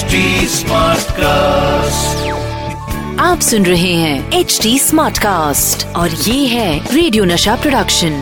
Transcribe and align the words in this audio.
HD 0.00 0.18
Smartcast. 0.50 2.20
आप 3.20 3.40
सुन 3.40 3.66
रहे 3.66 3.92
हैं 3.94 4.38
एच 4.38 4.58
डी 4.62 4.78
स्मार्ट 4.78 5.18
कास्ट 5.18 5.84
और 5.96 6.10
ये 6.10 6.46
है 6.46 6.94
रेडियो 6.94 7.24
नशा 7.24 7.56
प्रोडक्शन 7.56 8.14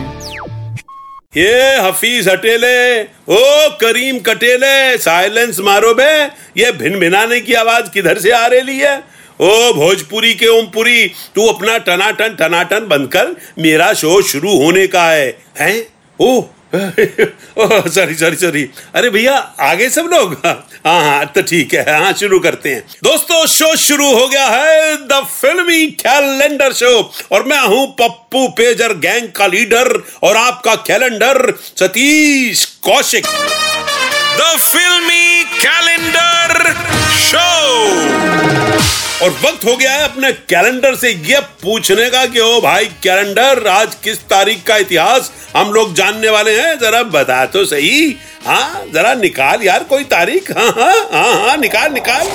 ये 1.37 1.53
हफीज 1.77 2.27
हटेले 2.29 3.01
ओ 3.01 3.69
करीम 3.81 4.19
कटेले 4.19 4.97
साइलेंस 4.97 5.59
मारो 5.59 5.93
बे। 5.93 6.11
ये 6.57 6.71
भिन 6.81 6.99
भिनाने 6.99 7.39
की 7.39 7.53
आवाज़ 7.53 7.89
किधर 7.93 8.19
से 8.19 8.31
आ 8.31 8.45
रही 8.47 8.77
है? 8.79 8.95
ओ 9.41 9.73
भोजपुरी 9.73 10.33
के 10.33 10.47
ओमपुरी 10.59 11.07
तू 11.35 11.47
अपना 11.47 11.77
टनाटन 11.87 12.35
टनाटन 12.39 12.87
बंद 12.87 13.07
कर। 13.07 13.35
मेरा 13.59 13.91
शो 13.93 14.21
शुरू 14.31 14.57
होने 14.63 14.87
का 14.87 15.09
है 15.09 15.27
हैं? 15.59 15.75
ओ 16.19 16.41
सॉरी 16.75 18.13
सॉरी 18.15 18.35
सॉरी 18.35 18.63
अरे 18.95 19.09
भैया, 19.09 19.35
आगे 19.59 19.89
सब 19.89 20.09
लोग? 20.11 20.33
हाँ 20.45 21.01
हाँ 21.03 21.25
तो 21.25 21.41
ठीक 21.41 21.73
है। 21.73 22.03
हाँ 22.03 22.11
शुरू 22.13 22.39
करते 22.39 22.69
हैं। 22.69 22.83
दोस्तों, 23.03 23.45
शो 23.47 23.75
शुरू 23.75 24.09
हो 24.09 24.27
गया 24.27 24.45
है, 24.47 24.95
द 25.07 25.21
फिल्मी 25.31 25.85
कैलेंडर 26.01 26.73
शो। 26.73 26.91
और 27.31 27.43
मैं 27.43 27.59
हूँ 27.59 27.85
पप्पू 28.01 28.47
पेजर, 28.57 28.93
गैंग 28.97 29.27
का 29.31 29.47
लीडर 29.47 29.91
और 30.23 30.37
आपका 30.37 30.75
calendar, 30.87 31.53
Satish 31.79 32.65
Kaushik. 32.83 33.25
The 33.25 34.57
filmi 34.59 35.43
calendar 35.55 36.73
show. 37.19 38.08
और 39.23 39.29
वक्त 39.29 39.65
हो 39.65 39.75
गया 39.77 39.91
है 39.91 40.03
अपने 40.03 40.31
कैलेंडर 40.49 40.95
से 40.95 41.09
ये 41.09 41.39
पूछने 41.61 42.09
का 42.09 42.25
कि 42.25 42.39
ओ 42.39 42.59
भाई 42.61 42.85
कैलेंडर, 43.03 43.67
आज 43.67 43.95
किस 44.03 44.19
तारीख 44.29 44.63
का 44.67 44.77
इतिहास 44.77 45.31
हम 45.55 45.71
लोग 45.73 45.93
जानने 45.95 46.29
वाले 46.29 46.51
हैं? 46.59 46.77
जरा 46.79 47.01
बता 47.15 47.45
तो 47.45 47.65
सही। 47.65 48.15
हाँ 48.45 48.85
जरा 48.93 49.13
निकाल 49.15 49.63
यार 49.63 49.83
कोई 49.83 50.03
तारीख। 50.13 50.51
हाँ 50.57 50.71
हाँ 50.71 50.93
हाँ 51.13 51.33
हाँ 51.41 51.57
निकाल 51.57 51.93
निकाल। 51.93 52.27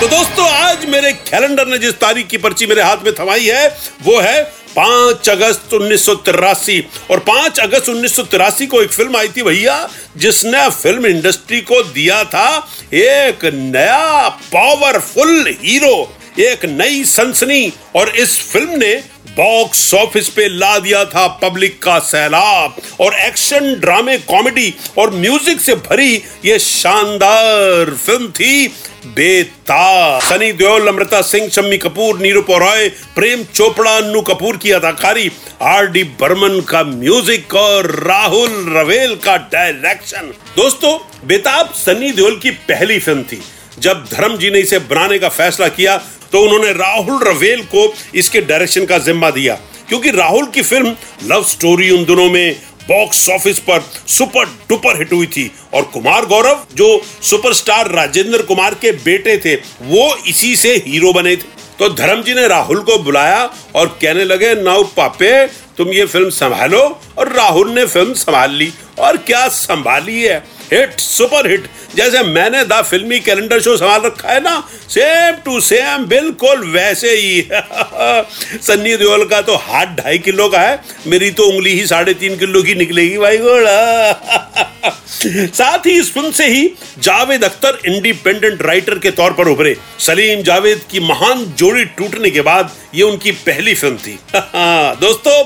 तो 0.00 0.06
दोस्तों, 0.08 0.48
आज 0.48 0.84
मेरे 0.88 1.12
कैलेंडर 1.12 1.66
ने 1.66 1.78
जिस 1.78 1.94
तारीख 2.00 2.26
की 2.26 2.38
पर्ची 2.38 2.66
मेरे 2.66 2.82
हाथ 2.82 3.04
में 3.04 3.12
थमाई 3.14 3.46
है, 3.46 3.68
वो 4.02 4.18
है 4.20 4.42
पाँच 4.76 5.28
अगस्त 5.28 5.74
उन्नीस 5.74 6.04
सौ 6.06 6.14
तिरासी 6.26 6.80
और 7.10 7.18
पाँच 7.28 7.58
अगस्त 7.60 7.88
उन्नीस 7.88 8.16
सौ 8.16 8.22
तिरासी 8.24 8.66
को 8.66 8.82
एक 8.82 8.92
फ़िल्म 8.92 9.16
आई 9.16 9.28
थी 9.28 9.42
भैया, 9.42 9.88
जिसने 10.16 10.68
फ़िल्म 10.72 11.06
इंडस्ट्री 11.06 11.60
को 11.62 11.82
दिया 11.84 12.22
था 12.26 12.48
एक 12.94 13.44
नया 13.54 14.28
पावरफुल 14.52 15.54
हीरो 15.62 16.10
एक 16.40 16.64
नई 16.66 17.04
सनसनी, 17.04 17.72
और 17.96 18.08
इस 18.10 18.38
फ़िल्म 18.50 18.78
ने 18.78 18.94
बॉक्स 19.30 19.92
ऑफ़िस 19.94 20.28
पे 20.28 20.48
ला 20.48 20.78
दिया 20.78 21.04
था 21.04 21.26
पब्लिक 21.42 21.82
का 21.82 21.98
सैलाब, 22.00 22.76
और 23.00 23.14
एक्शन 23.16 23.74
ड्रामे 23.80 24.16
कॉमेडी 24.20 24.74
और 24.98 25.10
म्यूज़िक 25.14 25.60
से 25.60 25.74
भरी 25.76 26.14
ये 26.44 26.58
शानदार 26.58 27.94
फ़िल्म 27.96 28.28
थी। 28.30 28.66
बेताब 29.06 30.20
सनी 30.22 30.50
देओल, 30.52 30.86
अमृता 30.88 31.20
सिंह, 31.22 31.48
शम्मी 31.48 31.76
कपूर, 31.78 32.18
नीरू 32.20 32.40
रॉय 32.50 32.88
प्रेम 33.14 33.44
चोपड़ा, 33.44 33.90
अन्नू 33.92 34.20
कपूर 34.22 34.56
की 34.56 34.70
अदाकारी 34.70 35.30
आर 35.62 35.86
डी 35.86 36.02
बर्मन 36.20 36.60
का 36.68 36.82
म्यूज़िक 36.84 37.54
और 37.54 37.90
राहुल 38.00 38.50
रवेल 38.76 39.14
का 39.16 39.36
डायरेक्शन। 39.52 40.32
दोस्तों, 40.56 40.98
बेताब 41.26 41.72
सनी 41.76 42.10
देओल 42.12 42.38
की 42.38 42.50
पहली 42.50 42.98
फ़िल्म 42.98 43.22
थी। 43.22 43.40
जब 43.78 44.04
धर्म 44.12 44.36
जी 44.36 44.50
ने 44.50 44.58
इसे 44.58 44.78
बनाने 44.80 45.18
का 45.18 45.28
फैसला 45.30 45.68
किया 45.70 45.96
तो 46.32 46.40
उन्होंने 46.40 46.72
राहुल 46.72 47.22
रवेल 47.24 47.62
को 47.66 47.92
इसके 48.14 48.40
डायरेक्शन 48.42 48.84
का 48.86 48.98
जिम्मा 49.00 49.30
दिया। 49.30 49.54
क्योंकि 49.88 50.10
राहुल 50.10 50.46
की 50.46 50.62
फ़िल्म 50.62 50.94
लव 51.24 51.44
स्टोरी 51.44 51.90
उन 51.90 52.04
दिनों 52.04 52.28
में 52.30 52.56
बॉक्स 52.88 53.28
ऑफ़िस 53.28 53.58
पर 53.58 53.80
सुपर 54.06 54.44
डुपर 54.68 54.98
हिट 54.98 55.12
हुई 55.12 55.26
थी। 55.26 55.50
और 55.74 55.82
कुमार 55.82 56.26
गौरव, 56.26 56.66
जो 56.74 57.02
सुपरस्टार 57.22 57.90
राजेंद्र 57.90 58.42
कुमार 58.42 58.74
के 58.74 58.92
बेटे 58.92 59.36
थे, 59.38 59.54
वो 59.82 60.16
इसी 60.26 60.56
से 60.56 60.74
हीरो 60.86 61.12
बने 61.12 61.36
थे। 61.36 61.58
तो 61.78 61.88
धर्म 61.88 62.22
जी 62.22 62.34
ने 62.34 62.48
राहुल 62.48 62.80
को 62.80 62.98
बुलाया 62.98 63.50
और 63.74 63.98
कहने 64.02 64.24
लगे, 64.24 64.54
नाउ 64.54 64.82
पापे, 64.82 65.46
तुम 65.46 65.88
ये 65.88 66.04
फ़िल्म 66.06 66.30
संभालो। 66.30 67.00
और 67.18 67.32
राहुल 67.32 67.70
ने 67.70 67.86
फ़िल्म 67.86 68.14
संभाल 68.14 68.50
ली। 68.50 68.72
और 68.98 69.16
क्या 69.16 69.48
संभाली 69.48 70.22
है? 70.22 70.59
हिट 70.72 71.00
सुपर 71.00 71.50
हिट 71.50 71.66
जैसे 71.96 72.22
मैंने 72.24 72.64
द 72.64 72.82
फिल्मी 72.82 73.18
कैलेंडर 73.20 73.60
शो 73.60 73.76
संभाल 73.76 74.00
रखा 74.02 74.32
है 74.32 74.40
ना 74.42 74.58
सेम 74.88 75.36
टू 75.44 75.60
सेम 75.60 76.04
बिल्कुल 76.08 76.66
वैसे 76.72 77.10
ही। 77.10 77.40
सन्नी 78.62 78.96
देओल 78.96 79.24
का 79.28 79.40
तो 79.42 79.54
हाथ 79.58 79.96
ढाई 79.96 80.18
किलो 80.18 80.48
का 80.48 80.60
है, 80.60 80.80
मेरी 81.06 81.30
तो 81.30 81.48
उंगली 81.48 81.72
ही 81.72 81.86
साढ़े 81.86 82.14
तीन 82.14 82.36
किलो 82.38 82.62
की 82.62 82.74
निकलेगी 82.74 83.18
भाई 83.18 83.38
घोड़ा 83.38 84.12
साथ 85.20 85.86
ही 85.86 85.98
इस 86.00 86.12
फ़िल्म 86.12 86.30
से 86.32 86.46
ही 86.46 86.66
जावेद 86.98 87.44
अख्तर 87.44 87.78
इंडिपेंडेंट 87.86 88.62
राइटर 88.62 88.98
के 88.98 89.10
तौर 89.10 89.32
पर 89.32 89.48
उभरे। 89.48 89.76
सलीम 90.00 90.42
जावेद 90.42 90.80
की 90.90 91.00
महान 91.00 91.44
जोड़ी 91.58 91.84
टूटने 91.98 92.30
के 92.30 92.40
बाद 92.40 92.70
ये 92.94 93.02
उनकी 93.02 93.32
पहली 93.40 93.74
फ़िल्म 93.74 93.96
थी। 93.96 94.18
दोस्तों, 95.00 95.42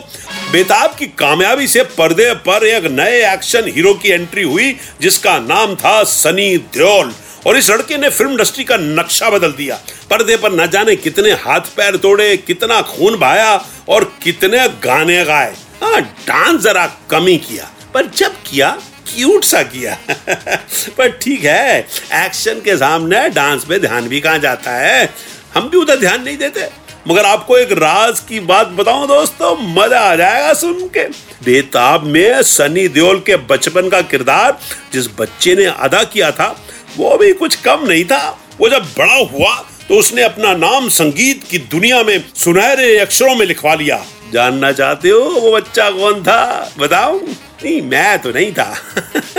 बेताब 0.52 0.94
की 0.98 1.06
कामयाबी 1.18 1.66
से 1.66 1.82
पर्दे 1.98 2.32
पर 2.46 2.66
एक 2.66 2.84
नए 2.90 3.20
एक्शन 3.32 3.70
हीरो 3.74 3.94
की 3.94 4.10
एंट्री 4.10 4.42
हुई 4.42 4.70
जिसका 5.14 5.38
नाम 5.38 5.74
था 5.76 6.02
सनी 6.04 6.56
देओल। 6.74 7.12
और 7.46 7.56
इस 7.56 7.68
लड़के 7.70 7.96
ने 7.96 8.08
फ़िल्म 8.10 8.30
इंडस्ट्री 8.30 8.64
का 8.64 8.76
नक्शा 8.76 9.28
बदल 9.30 9.52
दिया। 9.52 9.76
पर्दे 10.10 10.36
पर 10.36 10.52
न 10.52 10.66
जाने 10.66 10.96
कितने 10.96 11.32
हाथ 11.42 11.60
पैर 11.76 11.96
तोड़े, 11.96 12.36
कितना 12.36 12.80
खून 12.82 13.18
बहाया 13.18 13.52
और 13.88 14.04
कितने 14.22 14.66
गाने 14.84 15.24
गाए। 15.24 15.54
हाँ 15.82 16.00
डांस 16.00 16.60
जरा 16.62 16.86
कमी 17.10 17.36
किया, 17.38 17.70
पर 17.94 18.06
जब 18.16 18.34
किया 18.46 18.70
क्यूट 19.08 19.44
सा 19.44 19.62
किया। 19.62 19.96
पर 20.98 21.10
ठीक 21.22 21.44
है 21.44 21.78
एक्शन 22.24 22.60
के 22.60 22.76
सामने 22.76 23.28
डांस 23.30 23.64
पे 23.64 23.78
ध्यान 23.78 24.08
भी 24.08 24.20
कहाँ 24.20 24.38
जाता 24.38 24.70
है? 24.70 25.12
हम 25.54 25.68
भी 25.68 25.76
उधर 25.76 25.98
ध्यान 25.98 26.22
नहीं 26.22 26.36
देते। 26.36 26.68
मगर 27.08 27.24
आपको 27.24 27.56
एक 27.58 27.72
राज 27.72 28.20
की 28.20 28.38
बात 28.42 28.68
बताऊँ 28.76 29.06
दोस्तों, 29.08 29.56
मज़ा 29.74 30.00
आ 30.00 30.14
जाएगा 30.16 30.52
सुन 30.54 30.86
के। 30.88 31.04
बेताब 31.44 32.04
में 32.04 32.42
सनी 32.42 32.86
देओल 32.88 33.18
के 33.20 33.36
बचपन 33.48 33.88
का 33.88 34.00
किरदार 34.02 34.58
जिस 34.92 35.08
बच्चे 35.18 35.54
ने 35.56 35.64
अदा 35.66 36.02
किया 36.04 36.30
था, 36.30 36.48
वो 36.96 37.16
भी 37.18 37.32
कुछ 37.34 37.54
कम 37.56 37.86
नहीं 37.88 38.04
था। 38.04 38.38
वो 38.60 38.68
जब 38.68 38.84
बड़ा 38.98 39.14
हुआ 39.14 39.54
तो 39.88 39.94
उसने 39.94 40.22
अपना 40.22 40.52
नाम 40.56 40.88
संगीत 40.90 41.42
की 41.44 41.58
दुनिया 41.58 42.02
में 42.02 42.18
सुनहरे 42.34 42.96
अक्षरों 42.98 43.34
में 43.36 43.46
लिखवा 43.46 43.74
लिया। 43.74 44.04
जानना 44.32 44.70
चाहते 44.72 45.08
हो 45.08 45.20
वो 45.20 45.50
बच्चा 45.52 45.90
कौन 45.90 46.22
था? 46.22 46.72
बताऊँ? 46.78 47.20
नहीं, 47.64 47.82
मैं 47.82 48.18
तो 48.18 48.30
नहीं 48.30 48.52
था। 48.52 48.74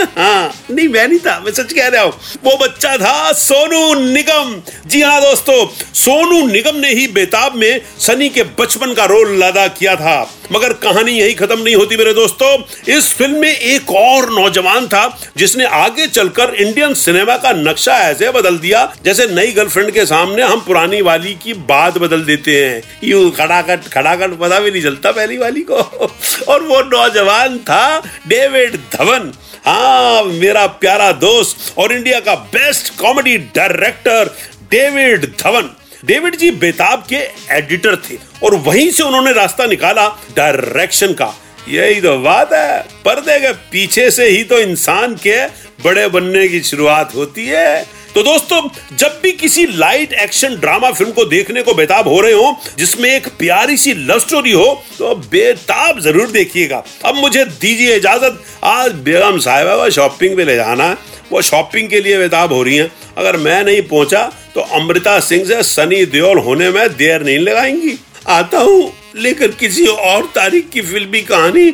हाँ 0.18 0.54
नहीं, 0.70 0.88
मैं 0.88 1.08
नहीं 1.08 1.18
था, 1.18 1.40
मैं 1.40 1.52
सच 1.52 1.72
कह 1.72 1.88
रहा 1.88 2.02
हूँ। 2.02 2.12
वो 2.44 2.56
बच्चा 2.56 2.96
था 2.96 3.32
सोनू 3.32 3.94
निगम। 3.94 4.62
जी 4.86 5.02
हाँ 5.02 5.20
दोस्तों, 5.20 5.66
सोनू 5.94 6.46
निगम 6.46 6.76
ने 6.76 6.90
ही 6.90 7.06
बेताब 7.08 7.54
में 7.54 7.80
सनी 7.98 8.28
के 8.28 8.42
बचपन 8.42 8.94
का 8.94 9.04
रोल 9.04 9.42
अदा 9.42 9.68
किया 9.68 9.96
था। 9.96 10.30
मगर 10.52 10.72
कहानी 10.72 11.12
यही 11.12 11.34
खत्म 11.34 11.60
नहीं 11.60 11.74
होती 11.76 11.96
मेरे 11.96 12.14
दोस्तों। 12.14 12.58
इस 12.92 13.12
फ़िल्म 13.14 13.40
में 13.40 13.56
एक 13.58 13.90
और 13.90 14.30
नौजवान 14.32 14.86
था, 14.86 15.18
जिसने 15.36 15.64
आगे 15.64 16.06
चलकर 16.06 16.54
इंडियन 16.54 16.94
सिनेमा 16.94 17.36
का 17.36 17.52
नक्शा 17.52 17.96
ऐसे 17.96 18.30
बदल 18.30 18.58
दिया, 18.58 18.94
जैसे 19.04 19.26
नई 19.26 19.52
गर्लफ्रेंड 19.52 19.90
के 19.90 20.06
सामने 20.06 20.42
हम 20.42 20.60
पुरानी 20.60 21.00
वाली 21.00 21.34
की 21.34 21.54
बात 21.54 21.98
बदल 21.98 22.24
देते 22.24 22.64
हैं। 22.64 22.82
यू 23.04 23.30
खड़ाकट 23.30 23.88
खड़ाकट 23.88 24.38
पता 24.38 24.60
भी 24.60 24.70
नहीं 24.70 24.82
चलता 24.82 25.10
पहली 25.10 25.36
वाली 25.36 25.60
को। 25.60 25.76
और 26.48 26.62
वो 26.62 26.82
नौजवान 26.82 27.58
था 27.58 28.02
डेविड 28.28 28.76
धवन 28.92 29.32
हाँ 29.66 30.22
मेरा 30.24 30.66
प्यारा 30.80 31.10
दोस्त 31.12 31.74
और 31.78 31.92
इंडिया 31.92 32.20
का 32.20 32.34
best 32.52 32.92
comedy 32.98 33.36
director 33.56 34.34
David 34.70 35.24
Dhawan. 35.40 35.70
David 36.04 36.36
ji 36.36 36.50
Betaab 36.52 37.04
के 37.08 37.20
एडिटर 37.56 37.96
थे 38.00 38.16
और 38.44 38.54
वहीं 38.66 38.90
से 38.90 39.02
उन्होंने 39.02 39.32
रास्ता 39.32 39.66
निकाला 39.66 40.08
डायरेक्शन 40.36 41.12
का। 41.12 41.32
यही 41.68 42.00
तो 42.00 42.16
बात 42.18 42.52
है, 42.52 42.80
पर्दे 43.04 43.38
के 43.40 43.52
पीछे 43.70 44.10
से 44.10 44.28
ही 44.28 44.42
तो 44.44 44.58
इंसान 44.58 45.14
के 45.16 45.44
बड़े 45.84 46.06
बनने 46.08 46.46
की 46.48 46.60
शुरुआत 46.62 47.14
होती 47.14 47.46
है। 47.46 47.86
तो 48.16 48.22
दोस्तों, 48.22 48.60
जब 48.96 49.18
भी 49.22 49.30
किसी 49.32 49.64
लाइट 49.68 50.12
एक्शन 50.14 50.54
ड्रामा 50.56 50.90
फ़िल्म 50.90 51.10
को 51.12 51.24
देखने 51.24 51.62
को 51.62 51.72
बेताब 51.74 52.06
हो 52.08 52.20
रहे 52.20 52.32
हो, 52.32 52.56
जिसमें 52.78 53.08
एक 53.08 53.26
प्यारी 53.38 53.76
सी 53.76 53.92
लव 53.94 54.18
स्टोरी 54.18 54.52
हो 54.52 54.64
तो 54.98 55.14
बेताब 55.30 55.98
ज़रूर 56.00 56.30
देखिएगा। 56.30 56.82
अब 57.04 57.14
मुझे 57.14 57.44
दीजिए 57.44 57.96
इजाज़त। 57.96 58.42
आज 58.64 58.92
बेगम 59.04 59.38
साहिबा 59.38 59.88
शॉपिंग 59.90 60.36
पे 60.36 60.44
ले 60.44 60.54
जाना 60.56 60.84
है। 60.84 60.96
वो 61.30 61.42
शॉपिंग 61.42 61.88
के 61.90 62.00
लिए 62.00 62.18
बेताब 62.18 62.52
हो 62.52 62.62
रही 62.62 62.76
हैं। 62.76 62.90
अगर 63.18 63.36
मैं 63.36 63.62
नहीं 63.64 63.82
पहुँचा 63.84 64.22
तो 64.54 64.60
अमृता 64.78 65.18
सिंह 65.20 65.44
से 65.44 65.62
सनी 65.64 66.04
देओल 66.06 66.38
होने 66.40 66.70
में 66.70 66.88
देर 66.96 67.22
नहीं 67.22 67.38
लगाएँगी। 67.38 67.98
आता 68.28 68.58
हूँ 68.58 68.92
लेकर 69.16 69.50
किसी 69.60 69.86
और 69.86 70.30
तारीख 70.34 70.70
की 70.70 70.80
फिल्मी 70.82 71.20
कहानी 71.22 71.66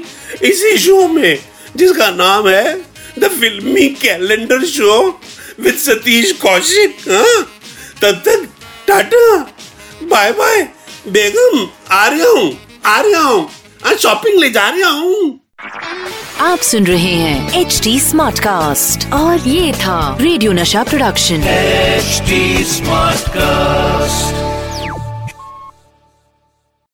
इसी 0.42 0.76
शो 0.78 1.06
में, 1.08 1.38
जिसका 1.76 2.10
नाम 2.12 2.48
है 2.48 2.74
the 3.18 3.30
filmi 3.30 3.88
calendar 4.02 4.64
show 4.66 5.20
with 5.64 5.74
Satish 5.78 6.32
Kaushik 6.42 6.96
हाँ? 7.08 7.42
तब 8.02 8.22
तक 8.26 8.48
टाटा 8.88 9.36
बाय 10.10 10.32
बाय 10.38 10.62
बेगम 11.12 11.66
आ 11.94 12.06
रहा 12.06 12.30
हूँ 12.30 12.50
आ 12.86 13.00
रहा 13.00 13.22
हूँ 13.22 13.94
शॉपिंग 13.98 14.38
ले 14.40 14.50
जा 14.50 14.68
रहा 14.68 14.90
हूँ। 14.90 15.38
आप 16.40 16.58
सुन 16.68 16.86
रहे 16.86 17.12
हैं 17.14 17.60
एच 17.60 17.80
डी 17.84 17.98
स्मार्ट 18.00 18.38
कास्ट 18.44 19.12
और 19.14 19.48
ये 19.48 19.72
था 19.82 19.98
रेडियो 20.20 20.52
नशा 20.52 20.82
प्रोडक्शन 20.84 21.42
एचडी 21.48 22.64
स्मार्ट 22.64 23.28
Smartcast. 23.28 24.51